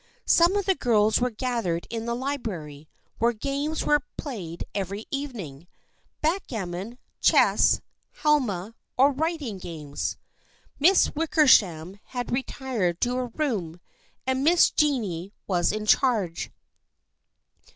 Some 0.25 0.55
of 0.55 0.65
the 0.65 0.73
girls 0.73 1.21
were 1.21 1.29
gathered 1.29 1.85
in 1.91 2.05
the 2.07 2.15
library, 2.15 2.89
where 3.19 3.33
games 3.33 3.85
were 3.85 4.01
played 4.17 4.65
every 4.73 5.05
evening, 5.11 5.67
backgammon, 6.23 6.97
chess, 7.19 7.81
halma, 8.23 8.73
or 8.97 9.11
writing 9.11 9.59
games. 9.59 10.17
Miss 10.79 11.13
Wickersham 11.13 11.99
had 12.05 12.31
retired 12.31 12.99
to 13.01 13.15
her 13.17 13.27
room, 13.27 13.79
and 14.25 14.43
Miss 14.43 14.71
Jennie 14.71 15.33
was 15.45 15.71
in 15.71 15.85
charge. 15.85 16.49